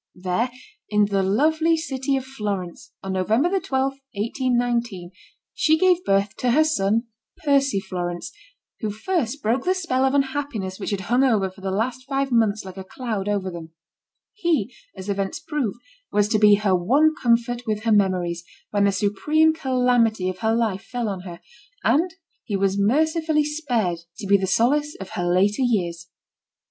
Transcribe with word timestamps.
There, 0.15 0.49
in 0.89 1.05
the 1.05 1.21
lovely 1.21 1.77
city 1.77 2.17
of 2.17 2.25
Florence, 2.25 2.91
on 3.03 3.13
November 3.13 3.59
12, 3.59 3.99
1819, 4.15 5.11
she 5.53 5.77
gave 5.77 6.03
birth 6.03 6.35
to 6.37 6.49
her 6.53 6.63
son 6.63 7.03
Percy 7.45 7.79
Florence, 7.79 8.31
who 8.79 8.89
first 8.89 9.43
broke 9.43 9.63
the 9.63 9.75
spell 9.75 10.03
of 10.03 10.15
unhappiness 10.15 10.79
which 10.79 10.89
had 10.89 11.01
hung 11.01 11.21
for 11.51 11.61
the 11.61 11.69
last 11.69 12.03
five 12.09 12.31
months 12.31 12.65
like 12.65 12.77
a 12.77 12.83
cloud 12.83 13.29
over 13.29 13.51
them; 13.51 13.73
he, 14.33 14.73
as 14.97 15.07
events 15.07 15.39
proved, 15.39 15.77
was 16.11 16.27
to 16.29 16.39
be 16.39 16.55
her 16.55 16.75
one 16.75 17.13
comfort 17.21 17.61
with 17.67 17.83
her 17.83 17.91
memories, 17.91 18.43
when 18.71 18.85
the 18.85 18.91
supreme 18.91 19.53
calamity 19.53 20.29
of 20.29 20.39
her 20.39 20.55
life 20.55 20.81
fell 20.81 21.09
on 21.09 21.19
her, 21.21 21.39
and 21.83 22.15
he 22.43 22.55
was 22.55 22.75
mercifully 22.75 23.45
spared 23.45 23.99
to 24.17 24.25
be 24.25 24.35
the 24.35 24.47
solace 24.47 24.95
of 24.99 25.09
her 25.09 25.23
later 25.31 25.61
years. 25.61 26.07